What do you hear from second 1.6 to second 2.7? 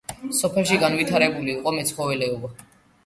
მეცხოველეობა.